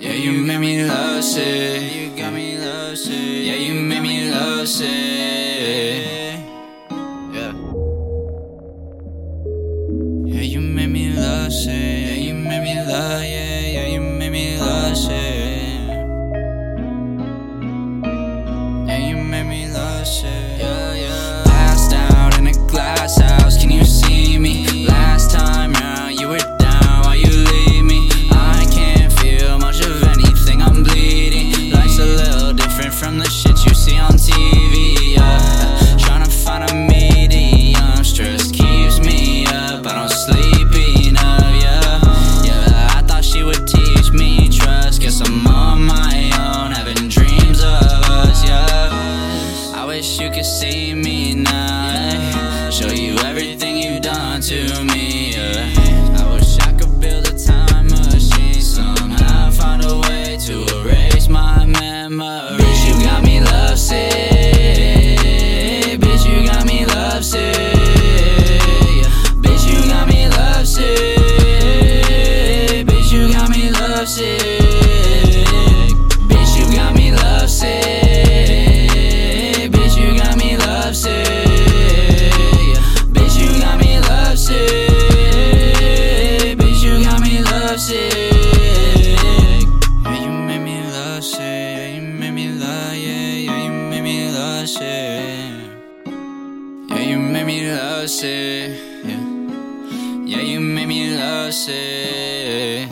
you 0.00 0.32
made 0.32 0.58
me 0.58 0.84
love 0.84 1.24
sick. 1.24 1.94
You 1.94 2.16
got 2.16 2.32
me 2.32 2.58
love 2.58 2.96
sick. 2.96 3.46
Yeah, 3.46 3.56
you 3.56 3.74
made 3.74 4.00
me 4.02 4.30
love 4.30 4.68
sick. 4.68 4.88
Yeah. 7.32 7.52
Yeah, 10.24 10.42
you 10.42 10.60
made 10.60 10.86
me 10.88 11.12
love 11.12 11.52
sick. 11.52 11.72
Yeah, 11.72 12.14
you 12.14 12.34
made 12.34 12.62
me 12.62 12.74
love. 12.80 13.22
Yeah, 13.22 13.60
yeah, 13.60 13.86
you 13.86 14.00
made 14.00 14.30
me 14.30 14.58
love 14.58 14.96
sick. 14.96 15.10
Yeah, 18.88 18.98
you 19.08 19.16
made 19.16 19.44
me 19.44 19.68
love 19.72 20.06
sick. 20.06 20.37
See 50.48 50.94
me 50.94 51.34
now. 51.34 52.70
Show 52.70 52.88
you 52.88 53.16
everything 53.18 53.76
you've 53.76 54.02
done 54.02 54.40
to 54.40 54.82
me. 54.84 55.32
yeah. 55.34 55.77
yeah, 91.78 91.94
you 91.94 92.02
made 92.02 92.32
me 92.32 92.48
lie, 92.48 92.94
yeah, 92.94 93.32
yeah, 93.46 93.64
you 93.64 93.70
made 93.90 94.02
me 94.02 94.30
lost 94.30 94.80
it. 94.80 95.54
Yeah, 96.90 97.00
you 97.00 97.18
made 97.18 97.44
me 97.44 97.70
lost 97.72 98.24
it, 98.24 98.70
yeah. 99.04 99.22
Yeah, 100.26 100.42
you 100.42 100.60
made 100.60 100.86
me 100.86 101.16
lost 101.16 101.68
it. 101.68 102.88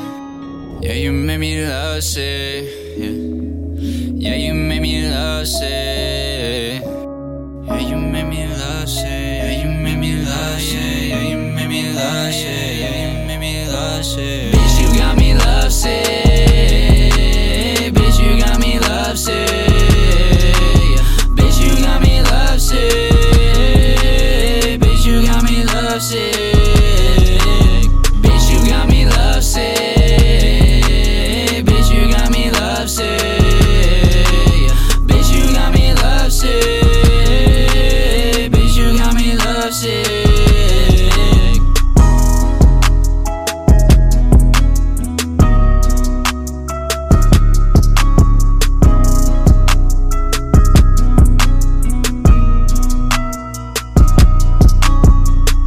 Yeah, 0.82 0.92
you 0.92 1.12
made 1.12 1.38
me 1.38 1.66
lost 1.66 2.16
it, 2.18 2.64
yeah. 2.98 4.30
Yeah, 4.30 4.36
you 4.36 4.54
made 4.54 4.80
me 4.80 5.08
lost 5.10 5.62
it. 5.62 6.82
Yeah, 6.82 7.80
you 7.80 7.96
made 7.96 8.28
me 8.28 8.46
lost 8.46 9.04
it. 9.04 9.06
Yeah, 9.06 9.62
you 9.62 9.68
made 9.84 9.98
me 9.98 10.12
lost 10.22 10.74
it. 10.74 11.08
Yeah, 11.10 11.22
you 11.30 11.38
made 11.54 11.68
me 11.68 11.92
lost 11.92 12.38
it. 12.38 12.78
Yeah, 12.80 12.94
you 13.02 13.26
made 13.26 13.40
me 13.40 13.66
lost 13.72 14.18
it. 14.18 14.85